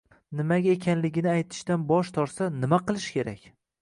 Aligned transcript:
nimaga 0.37 0.71
ekanligini 0.77 1.29
aytishdan 1.33 1.83
bosh 1.91 2.13
tortsa, 2.17 2.49
nima 2.65 2.81
qilish 2.89 3.11
kerak? 3.19 3.45